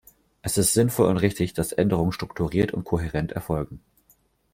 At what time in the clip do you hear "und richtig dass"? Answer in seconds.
1.09-1.73